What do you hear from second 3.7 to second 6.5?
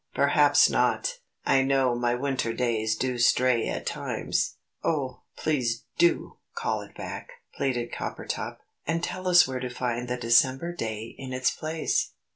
times." "Oh, please DO